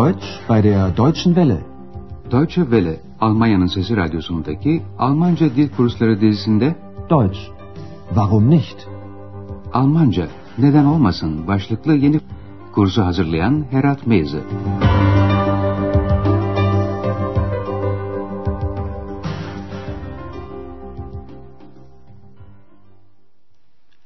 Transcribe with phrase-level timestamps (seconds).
[0.00, 1.58] Deutsch bei der Deutschen Welle.
[2.30, 6.76] Deutsche Welle, Almanya'nın Sesi Radyosu'ndaki Almanca Dil Kursları dizisinde
[7.10, 7.38] Deutsch.
[8.08, 8.88] Warum nicht?
[9.72, 12.20] Almanca neden olmasın başlıklı yeni
[12.72, 14.42] kursu hazırlayan Herat Meyze.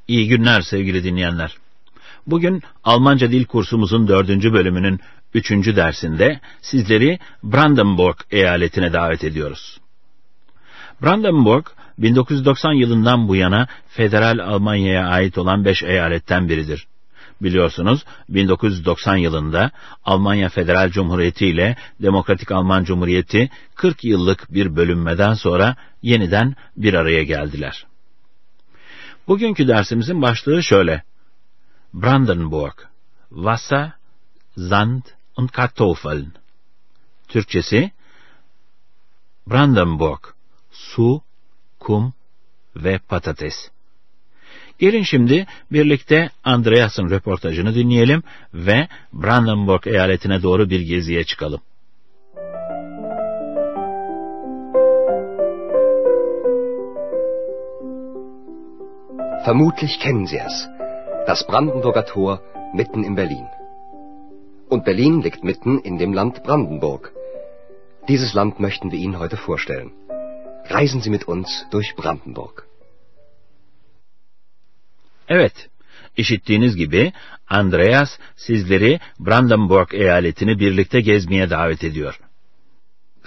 [0.09, 1.57] İyi günler sevgili dinleyenler.
[2.27, 5.01] Bugün Almanca dil kursumuzun dördüncü bölümünün
[5.35, 9.81] üçüncü dersinde sizleri Brandenburg eyaletine davet ediyoruz.
[11.03, 11.67] Brandenburg,
[11.99, 16.87] 1990 yılından bu yana Federal Almanya'ya ait olan beş eyaletten biridir.
[17.43, 19.71] Biliyorsunuz 1990 yılında
[20.05, 27.23] Almanya Federal Cumhuriyeti ile Demokratik Alman Cumhuriyeti 40 yıllık bir bölünmeden sonra yeniden bir araya
[27.23, 27.87] geldiler.
[29.29, 31.03] Bugünkü dersimizin başlığı şöyle.
[31.95, 32.75] Brandenburg,
[33.31, 33.93] Wasser,
[34.57, 35.03] Sand
[35.37, 36.33] und Kartoffeln.
[37.29, 37.91] Türkçesi,
[39.47, 40.21] Brandenburg,
[40.71, 41.23] su,
[41.81, 42.15] kum
[42.77, 43.71] ve patates.
[44.79, 48.23] Gelin şimdi birlikte Andreas'ın röportajını dinleyelim
[48.55, 51.61] ve Brandenburg eyaletine doğru bir geziye çıkalım.
[59.47, 60.69] Vermutlich kennen Sie es.
[61.27, 62.39] Das Brandenburger Tor
[62.75, 63.64] mitten in Berlin.
[64.69, 67.13] Und Berlin liegt mitten in dem Land Brandenburg.
[68.09, 69.93] Dieses Land möchten wir Ihnen heute vorstellen.
[70.69, 72.67] Reisen Sie mit uns durch Brandenburg.
[75.29, 75.71] Evet,
[76.17, 77.13] işittiğiniz gibi
[77.49, 82.21] Andreas sizleri Brandenburg eyaletini birlikte gezmeye davet ediyor.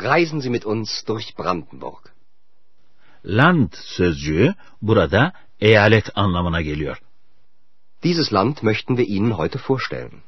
[0.03, 2.01] Reisen Sie mit uns durch Brandenburg.
[3.25, 7.01] Land sözcüğü burada eyalet anlamına geliyor.
[8.03, 10.22] Dieses Land möchten wir Ihnen heute vorstellen.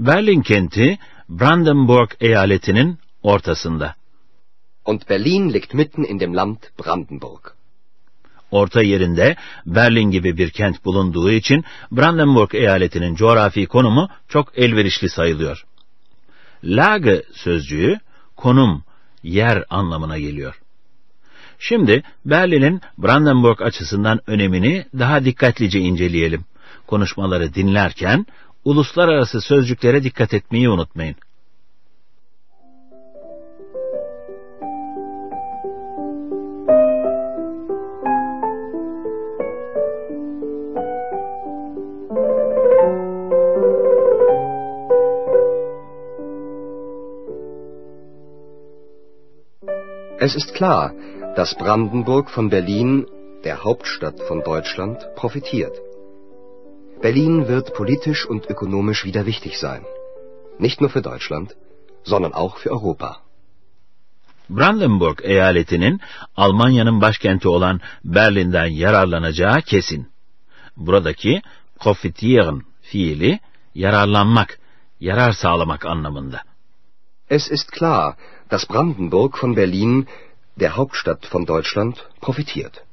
[0.00, 0.98] Berlin kenti
[1.28, 3.94] Brandenburg eyaletinin ortasında.
[4.84, 7.40] Und Berlin liegt mitten in dem Land Brandenburg.
[8.50, 15.66] Orta yerinde Berlin gibi bir kent bulunduğu için Brandenburg eyaletinin coğrafi konumu çok elverişli sayılıyor.
[16.64, 18.00] Lage sözcüğü
[18.36, 18.84] konum,
[19.22, 20.60] yer anlamına geliyor.
[21.58, 26.44] Şimdi Berlin'in Brandenburg açısından önemini daha dikkatlice inceleyelim.
[26.86, 28.26] Konuşmaları dinlerken
[28.64, 31.16] uluslararası sözcüklere dikkat etmeyi unutmayın.
[50.20, 50.92] Es ist klar,
[51.34, 53.06] dass Brandenburg von Berlin,
[53.44, 55.89] der Hauptstadt von Deutschland, profitiert.
[57.02, 59.82] Berlin wird politisch und ökonomisch wieder wichtig sein.
[60.58, 61.56] Nicht nur für Deutschland,
[62.04, 63.10] sondern auch für Europa.
[64.48, 66.00] Brandenburg eyaletinin
[66.36, 70.08] Almanya'nın başkenti olan Berlin'den yararlanacağı kesin.
[70.76, 71.42] Buradaki
[71.80, 73.40] profitieren fiili
[73.74, 74.58] yararlanmak,
[75.00, 76.40] yarar sağlamak anlamında.
[77.28, 78.16] Es ist klar,
[78.50, 80.06] dass Brandenburg von Berlin,
[80.60, 82.84] der Hauptstadt von Deutschland, profitiert.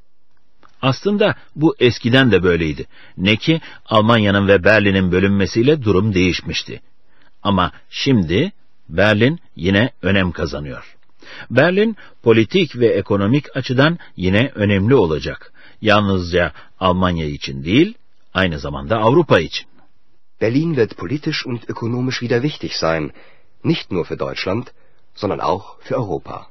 [0.81, 2.85] Aslında bu eskiden de böyleydi.
[3.17, 6.81] Ne ki Almanya'nın ve Berlin'in bölünmesiyle durum değişmişti.
[7.43, 8.51] Ama şimdi
[8.89, 10.97] Berlin yine önem kazanıyor.
[11.49, 15.53] Berlin politik ve ekonomik açıdan yine önemli olacak.
[15.81, 17.93] Yalnızca Almanya için değil,
[18.33, 19.67] aynı zamanda Avrupa için.
[20.41, 23.11] Berlin wird politisch und ökonomisch wieder wichtig sein,
[23.63, 24.67] nicht nur für Deutschland,
[25.15, 26.47] sondern auch für Europa.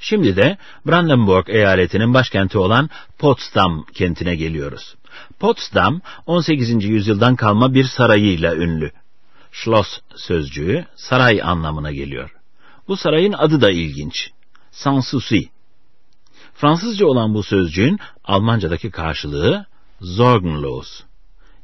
[0.00, 4.94] Şimdi de Brandenburg eyaletinin başkenti olan Potsdam kentine geliyoruz.
[5.38, 6.84] Potsdam 18.
[6.84, 8.90] yüzyıldan kalma bir sarayıyla ünlü.
[9.52, 12.30] Schloss sözcüğü saray anlamına geliyor.
[12.88, 14.30] Bu sarayın adı da ilginç.
[14.70, 15.48] Sanssouci.
[16.54, 19.66] Fransızca olan bu sözcüğün Almancadaki karşılığı
[20.02, 21.00] sorgenlos.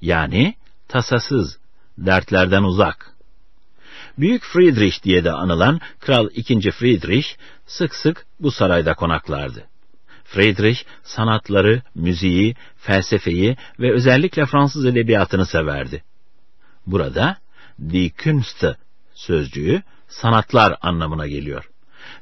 [0.00, 0.55] Yani
[0.88, 1.59] tasasız,
[1.99, 3.16] dertlerden uzak.
[4.19, 6.71] Büyük Friedrich diye de anılan Kral II.
[6.71, 7.29] Friedrich
[7.67, 9.65] sık sık bu sarayda konaklardı.
[10.25, 16.05] Friedrich sanatları, müziği, felsefeyi ve özellikle Fransız edebiyatını severdi.
[16.87, 17.37] Burada
[17.81, 18.77] die Künste
[19.15, 21.71] sözcüğü sanatlar anlamına geliyor.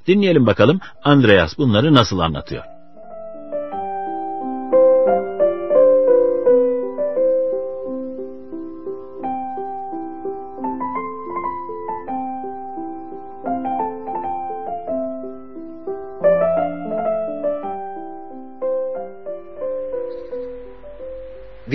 [0.06, 2.73] Dinleyelim bakalım Andreas bunları nasıl anlatıyor.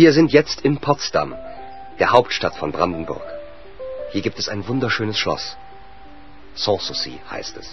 [0.01, 1.35] Wir sind jetzt in Potsdam,
[1.99, 3.27] der Hauptstadt von Brandenburg.
[4.11, 5.57] Hier gibt es ein wunderschönes Schloss.
[6.55, 7.67] Sanssouci heißt es.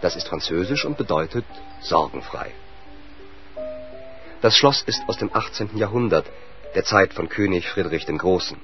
[0.00, 1.44] Das ist französisch und bedeutet
[1.80, 2.52] sorgenfrei.
[4.42, 5.76] Das Schloss ist aus dem 18.
[5.76, 6.26] Jahrhundert,
[6.76, 8.56] der Zeit von König Friedrich dem Großen.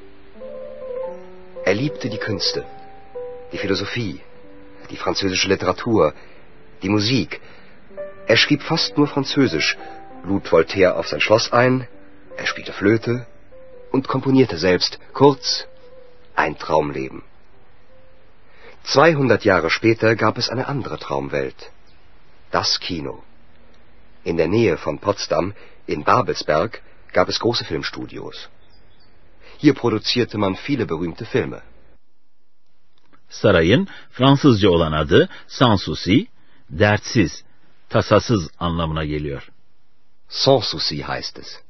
[1.64, 2.64] Er liebte die Künste,
[3.50, 4.20] die Philosophie,
[4.90, 6.14] die französische Literatur,
[6.82, 7.40] die Musik.
[8.28, 9.76] Er schrieb fast nur Französisch,
[10.22, 11.88] lud Voltaire auf sein Schloss ein,
[12.36, 13.26] er spielte Flöte
[13.92, 14.98] und komponierte selbst.
[15.12, 15.66] Kurz,
[16.34, 17.22] ein Traumleben.
[18.84, 21.70] 200 Jahre später gab es eine andere Traumwelt.
[22.50, 23.22] Das Kino.
[24.24, 25.54] In der Nähe von Potsdam,
[25.86, 26.82] in Babelsberg,
[27.12, 28.48] gab es große Filmstudios.
[29.58, 31.62] Hier produzierte man viele berühmte Filme.
[33.30, 36.26] Sarayın Fransızca olan adı Sanssouci,
[36.70, 37.44] dertsiz,
[37.88, 39.50] tasasız anlamına geliyor.
[40.28, 41.69] Sans souci heißt es.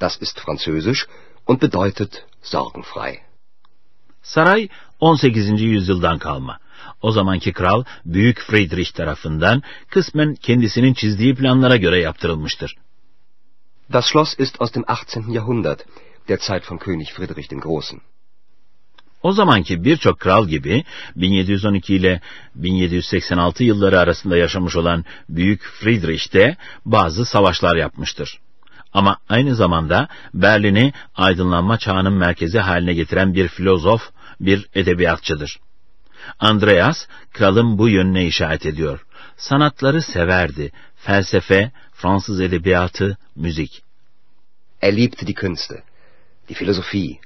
[0.00, 1.06] Das ist französisch
[1.46, 3.20] und bedeutet sorgenfrei.
[4.22, 4.68] Saray
[5.00, 5.60] 18.
[5.60, 6.58] yüzyıldan kalma.
[7.02, 12.76] O zamanki kral Büyük Friedrich tarafından kısmen kendisinin çizdiği planlara göre yaptırılmıştır.
[13.92, 15.34] Das Schloss ist aus dem 18.
[15.34, 15.84] Jahrhundert,
[16.28, 18.00] der Zeit von König Friedrich dem Großen.
[19.22, 20.84] O zamanki birçok kral gibi
[21.16, 22.20] 1712 ile
[22.54, 28.40] 1786 yılları arasında yaşamış olan Büyük Friedrich de bazı savaşlar yapmıştır.
[28.94, 34.02] Ama aynı zamanda Berlin'i aydınlanma çağının merkezi haline getiren bir filozof,
[34.40, 35.60] bir edebiyatçıdır.
[36.38, 39.06] Andreas, kralın bu yönüne işaret ediyor.
[39.36, 40.72] Sanatları severdi.
[40.96, 43.82] Felsefe, Fransız edebiyatı, müzik.
[44.82, 45.82] Er liebte die Künste,
[46.48, 47.18] die Philosophie,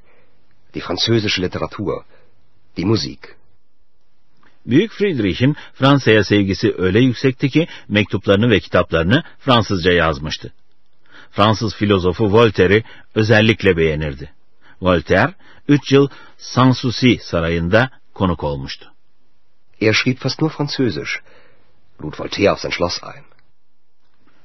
[0.74, 2.02] die französische Literatur,
[2.76, 3.20] die Musik.
[4.66, 10.52] Büyük Friedrich'in Fransa'ya sevgisi öyle yüksekti ki mektuplarını ve kitaplarını Fransızca yazmıştı.
[11.30, 12.84] Fransız filozofu Voltaire'i
[13.14, 14.32] özellikle beğenirdi.
[14.80, 15.34] Voltaire,
[15.68, 16.08] üç yıl
[16.38, 18.92] Sanssouci sarayında konuk olmuştu.
[19.80, 21.20] Er schrieb fast nur Französisch,
[22.02, 23.24] lud Voltaire auf sein Schloss ein.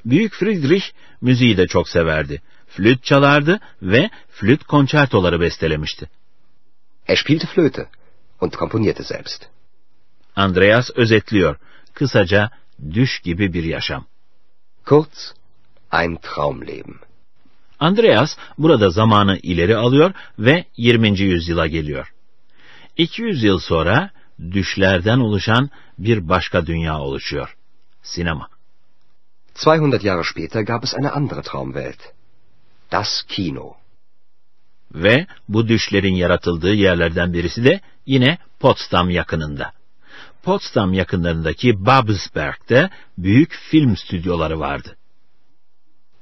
[0.06, 0.86] Büyük Friedrich
[1.22, 2.42] müziği de çok severdi.
[2.68, 6.10] Flüt çalardı ve flüt konçertoları bestelemişti.
[7.08, 7.90] Er spielte Flöte
[8.42, 9.46] und komponierte selbst.
[10.36, 11.56] Andreas özetliyor.
[11.94, 12.52] Kısaca
[12.94, 14.06] düş gibi bir yaşam.
[14.86, 15.34] Kurz,
[15.94, 16.96] ein Traumleben.
[17.80, 21.20] Andreas burada zamanı ileri alıyor ve 20.
[21.20, 22.14] yüzyıla geliyor.
[22.98, 24.10] 200 yıl sonra
[24.52, 27.56] düşlerden oluşan bir başka dünya oluşuyor.
[28.04, 28.48] Sinema.
[29.56, 32.00] 200 Jahre später gab es eine andere Traumwelt.
[32.92, 33.74] Das Kino.
[34.92, 39.72] Ve bu düşlerin yaratıldığı yerlerden birisi de yine Potsdam yakınında.
[40.44, 44.98] Potsdam yakınlarındaki Babelsberg'de büyük film stüdyoları vardı.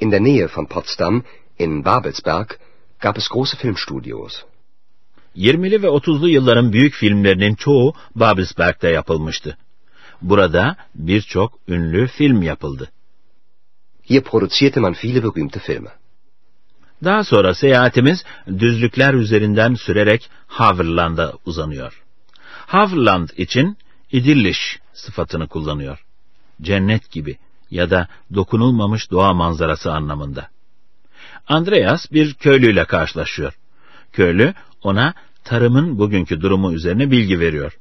[0.01, 1.23] In der Nähe von Potsdam,
[1.57, 2.49] in Babelsberg,
[2.99, 4.43] gab es große Filmstudios.
[5.35, 9.57] 20'li ve 30'lu yılların büyük filmlerinin çoğu Babelsberg'de yapılmıştı.
[10.21, 12.91] Burada birçok ünlü film yapıldı.
[14.03, 15.89] Hier produzierte man viele berühmte Filme.
[17.03, 22.03] Daha sonra seyahatimiz düzlükler üzerinden sürerek Havelland'a uzanıyor.
[22.67, 23.77] Havelland için
[24.11, 26.05] idilliş sıfatını kullanıyor.
[26.61, 27.37] Cennet gibi
[27.71, 30.47] ya da dokunulmamış doğa manzarası anlamında.
[31.47, 33.57] Andreas bir köylüyle karşılaşıyor.
[34.11, 35.13] Köylü ona
[35.43, 37.77] tarımın bugünkü durumu üzerine bilgi veriyor.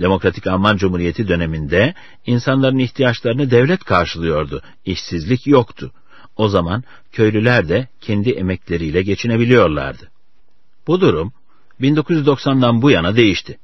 [0.00, 1.94] Demokratik Alman Cumhuriyeti döneminde
[2.26, 4.62] insanların ihtiyaçlarını devlet karşılıyordu.
[4.84, 5.92] İşsizlik yoktu.
[6.36, 10.10] O zaman köylüler de kendi emekleriyle geçinebiliyorlardı.
[10.86, 11.32] Bu durum
[11.80, 13.58] 1990'dan bu yana değişti.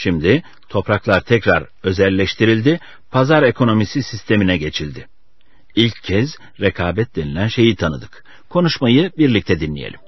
[0.00, 5.08] Şimdi topraklar tekrar özelleştirildi, pazar ekonomisi sistemine geçildi.
[5.74, 8.24] İlk kez rekabet denilen şeyi tanıdık.
[8.48, 10.00] Konuşmayı birlikte dinleyelim.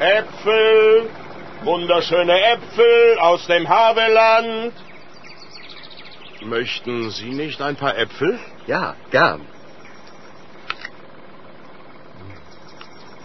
[0.00, 1.08] Äpfel,
[1.64, 4.72] wunderschöne Äpfel aus dem Havelland.
[6.42, 8.38] Möchten Sie nicht ein paar Äpfel?
[8.68, 9.40] Ja, gern.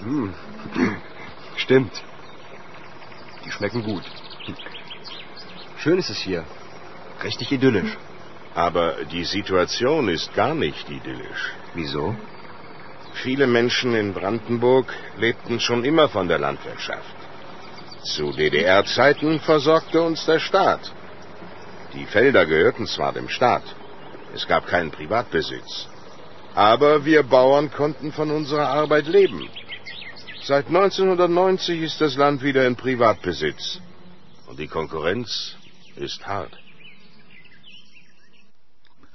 [0.01, 0.33] Hm.
[1.57, 1.91] Stimmt.
[3.43, 4.03] Die schmecken gut.
[5.79, 6.45] Schön ist es hier.
[7.25, 7.97] Richtig idyllisch.
[8.55, 11.51] Aber die Situation ist gar nicht idyllisch.
[11.73, 12.15] Wieso?
[13.23, 17.15] Viele Menschen in Brandenburg lebten schon immer von der Landwirtschaft.
[18.03, 20.93] Zu DDR-Zeiten versorgte uns der Staat.
[21.93, 23.63] Die Felder gehörten zwar dem Staat,
[24.33, 25.87] es gab keinen Privatbesitz,
[26.55, 29.49] aber wir Bauern konnten von unserer Arbeit leben.
[30.43, 33.79] Seit 1990 ist das Land wieder in Privatbesitz
[34.47, 35.55] und die Konkurrenz
[35.95, 36.53] ist hart.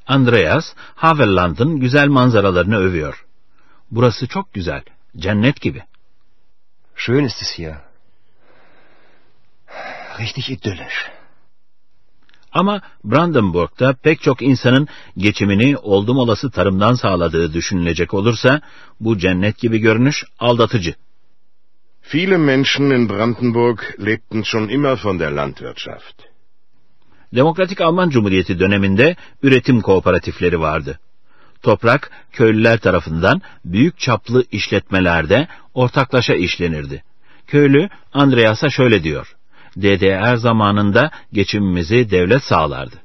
[0.06, 3.26] Andreas, Havelland'ın güzel manzaralarını övüyor.
[3.90, 4.82] Burası çok güzel,
[5.16, 5.82] cennet gibi.
[6.94, 7.76] Schön ist es hier.
[10.18, 11.17] Richtig idyllisch.
[12.52, 18.60] Ama Brandenburg'da pek çok insanın geçimini oldum olası tarımdan sağladığı düşünülecek olursa
[19.00, 20.94] bu cennet gibi görünüş aldatıcı.
[22.14, 26.22] Viele Menschen in Brandenburg lebten schon immer von der Landwirtschaft.
[27.34, 30.98] Demokratik Alman Cumhuriyeti döneminde üretim kooperatifleri vardı.
[31.62, 37.02] Toprak köylüler tarafından büyük çaplı işletmelerde ortaklaşa işlenirdi.
[37.46, 39.37] Köylü Andreas'a şöyle diyor.
[39.76, 42.96] DDR zamanında geçimimizi devlet sağlardı.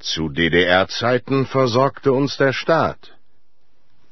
[0.00, 2.98] Zu DDR-Zeiten versorgte uns der Staat.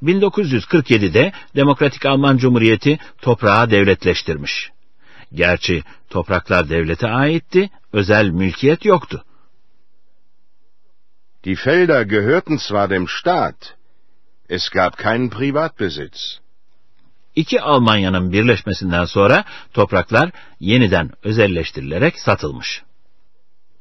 [0.02, 4.70] 1947'de Demokratik Alman Cumhuriyeti toprağı devletleştirmiş.
[5.34, 9.24] Gerçi topraklar devlete aitti, özel mülkiyet yoktu.
[11.44, 13.76] Die Felder gehörten zwar dem Staat,
[14.48, 16.41] es gab keinen Privatbesitz.
[17.36, 22.82] İki Almanya'nın birleşmesinden sonra topraklar yeniden özelleştirilerek satılmış.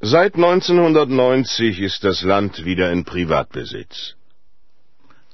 [0.02, 1.44] Seit 1990
[1.84, 4.14] ist das Land wieder in Privatbesitz.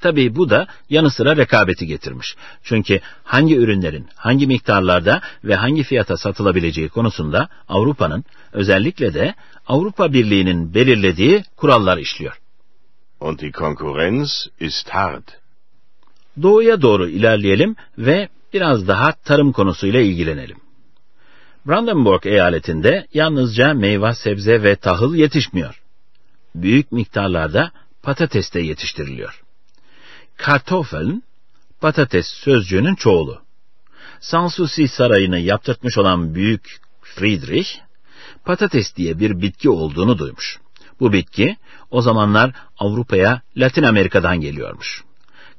[0.01, 2.37] Tabii bu da yanı sıra rekabeti getirmiş.
[2.63, 9.35] Çünkü hangi ürünlerin hangi miktarlarda ve hangi fiyata satılabileceği konusunda Avrupa'nın özellikle de
[9.67, 12.41] Avrupa Birliği'nin belirlediği kurallar işliyor.
[13.21, 15.39] Und die Konkurrenz ist hart.
[16.43, 20.57] Doğuya doğru ilerleyelim ve biraz daha tarım konusuyla ilgilenelim.
[21.67, 25.83] Brandenburg eyaletinde yalnızca meyve, sebze ve tahıl yetişmiyor.
[26.55, 27.71] Büyük miktarlarda
[28.03, 29.43] patates de yetiştiriliyor.
[30.37, 31.23] Kartoffeln,
[31.81, 33.43] patates sözcüğünün çoğulu.
[34.21, 37.71] Sanssouci sarayını yaptırtmış olan Büyük Friedrich,
[38.45, 40.59] patates diye bir bitki olduğunu duymuş.
[41.01, 41.57] Bu bitki
[41.91, 45.08] o zamanlar Avrupa'ya Latin Amerika'dan geliyormuş.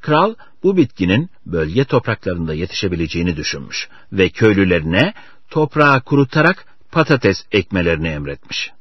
[0.02, 5.14] Kral bu bitkinin bölge topraklarında yetişebileceğini düşünmüş ve köylülerine
[5.50, 8.72] toprağı kurutarak patates ekmelerini emretmiş.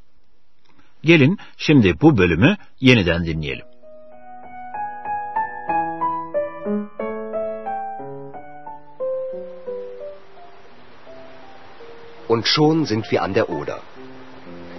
[1.05, 3.67] Gelin şimdi bu bölümü yeniden dinleyelim.
[12.29, 13.81] Und schon sind wir an der Oder.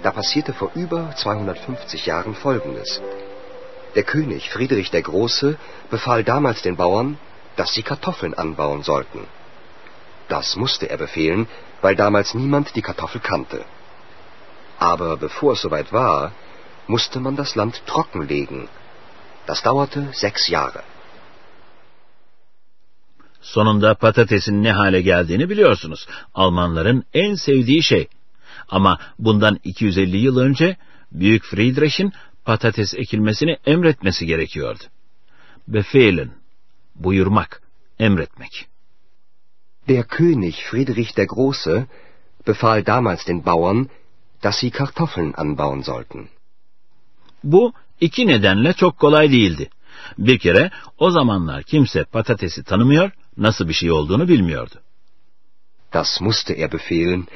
[0.04, 3.00] Da passierte vor über 250 Jahren Folgendes.
[3.94, 5.58] Der König Friedrich der Große
[5.90, 7.18] befahl damals den Bauern,
[7.56, 9.26] dass sie Kartoffeln anbauen sollten.
[10.28, 11.48] Das musste er befehlen,
[11.82, 13.64] weil damals niemand die Kartoffel kannte.
[14.78, 16.32] Aber bevor es soweit war,
[16.86, 18.68] musste man das Land trockenlegen.
[19.46, 20.82] Das dauerte sechs Jahre.
[23.40, 26.06] Sonunda patatesin ne hale geldiğini biliyorsunuz.
[26.34, 28.08] Almanların en sevdiği şey.
[28.68, 30.76] Ama bundan 250 yıl önce
[31.12, 32.12] Büyük Friedrich'in
[32.50, 34.84] patates ekilmesini emretmesi gerekiyordu.
[35.68, 36.30] Befehlen,
[36.94, 37.62] buyurmak,
[37.98, 38.54] emretmek.
[39.88, 41.86] Der König Friedrich der Große
[42.46, 43.88] befahl damals den Bauern,
[44.42, 46.28] dass sie Kartoffeln anbauen sollten.
[47.44, 49.70] Bu iki nedenle çok kolay değildi.
[50.18, 54.74] Bir kere o zamanlar kimse patatesi tanımıyor, nasıl bir şey olduğunu bilmiyordu.
[55.92, 57.26] Das musste er befehlen,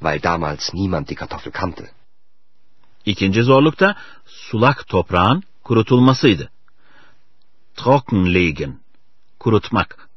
[0.00, 1.90] weil damals niemand die Kartoffel kannte.
[3.06, 3.96] İkinci zorluk da
[4.26, 6.50] sulak toprağın kurutulmasıydı.
[7.76, 8.80] Trockenlegen,
[9.38, 10.08] kurutmak.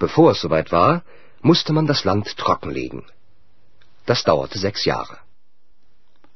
[0.00, 1.00] Bevor es soweit war,
[1.42, 3.02] musste man das Land trockenlegen.
[4.08, 5.18] Das dauerte sechs Jahre.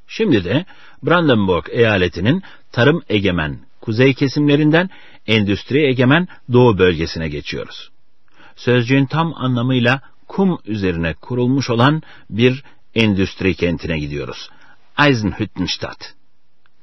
[0.09, 0.65] Şimdi de
[1.03, 4.91] Brandenburg eyaletinin tarım egemen kuzey kesimlerinden
[5.27, 7.91] endüstri egemen doğu bölgesine geçiyoruz.
[8.57, 14.51] Sözcüğün tam anlamıyla kum üzerine kurulmuş olan bir endüstri kentine gidiyoruz.
[15.07, 16.15] Eisenhüttenstadt.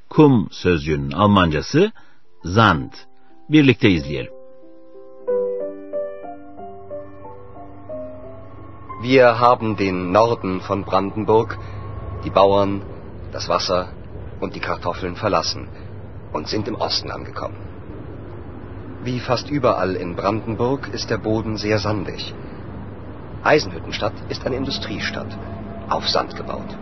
[0.09, 1.91] Kum sözcüğünün Almancası
[2.43, 2.91] Sand.
[3.49, 4.33] Birlikte izleyelim.
[9.03, 11.49] Wir haben den Norden von Brandenburg,
[12.23, 12.81] die Bauern,
[13.33, 13.87] das Wasser
[14.41, 15.67] und die Kartoffeln verlassen
[16.33, 17.57] und sind im Osten angekommen.
[19.03, 22.33] Wie fast überall in Brandenburg ist der Boden sehr sandig.
[23.43, 25.37] Eisenhüttenstadt ist eine Industriestadt,
[25.89, 26.77] auf Sand gebaut.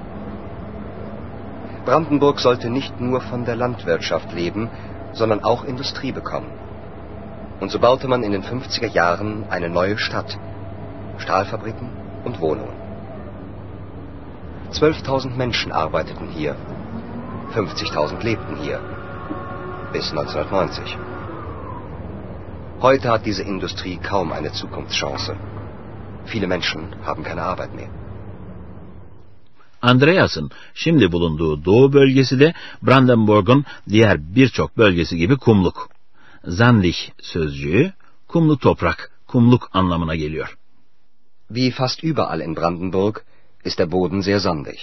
[1.86, 4.70] Brandenburg sollte nicht nur von der Landwirtschaft leben,
[5.14, 6.52] sondern auch Industrie bekommen.
[7.60, 10.38] Und so baute man in den 50er Jahren eine neue Stadt,
[11.18, 11.90] Stahlfabriken
[12.24, 12.74] und Wohnungen.
[14.72, 16.56] 12.000 Menschen arbeiteten hier,
[17.54, 18.80] 50.000 lebten hier,
[19.92, 20.98] bis 1990.
[22.82, 25.36] Heute hat diese Industrie kaum eine Zukunftschance.
[26.26, 27.90] Viele Menschen haben keine Arbeit mehr.
[29.84, 35.90] Andreas'ın şimdi bulunduğu doğu bölgesi de Brandenburg'un diğer birçok bölgesi gibi kumluk.
[36.44, 37.94] Zandig sözcüğü
[38.28, 40.58] kumlu toprak, kumluk anlamına geliyor.
[41.48, 43.16] Wie fast überall in Brandenburg
[43.66, 44.80] ist der Boden sehr sandig.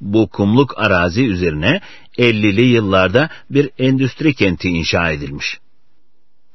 [0.00, 1.80] Bu kumluk arazi üzerine
[2.18, 5.60] 50'li yıllarda bir endüstri kenti inşa edilmiş.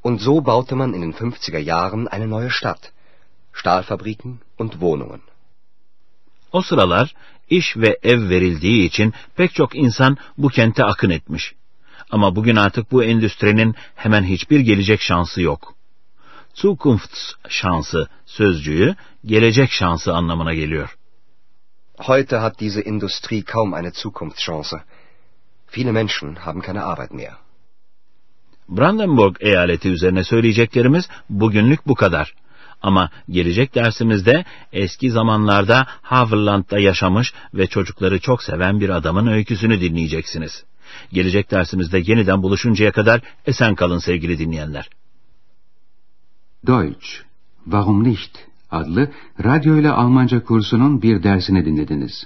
[0.04, 2.92] Und so baute man in den 50er Jahren eine neue Stadt.
[3.54, 5.22] Stahlfabriken und Wohnungen.
[6.56, 7.14] O sıralar
[7.50, 11.54] iş ve ev verildiği için pek çok insan bu kente akın etmiş.
[12.12, 15.74] Ama bugün artık bu endüstrinin hemen hiçbir gelecek şansı yok.
[16.54, 18.96] Zukunftsşansı sözcüğü
[19.26, 20.98] gelecek şansı anlamına geliyor.
[21.98, 24.78] Heute hat diese Industrie kaum eine Zukunftschance.
[25.78, 27.34] Viele Menschen haben keine Arbeit mehr.
[28.70, 32.34] Brandenburg eyaleti üzerine söyleyeceklerimiz bugünlük bu kadar.
[32.82, 40.64] Ama gelecek dersimizde eski zamanlarda Havelland'da yaşamış ve çocukları çok seven bir adamın öyküsünü dinleyeceksiniz.
[41.14, 44.90] Gelecek dersimizde yeniden buluşuncaya kadar esen kalın sevgili dinleyenler.
[46.68, 47.08] Deutsch,
[47.64, 48.38] Warum nicht?
[48.72, 49.12] adlı
[49.44, 52.24] radyo ile Almanca kursunun bir dersini dinlediniz.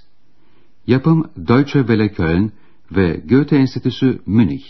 [0.88, 2.52] Yapım Deutsche Welle Köln
[2.92, 4.64] ve Goethe Enstitüsü Münih.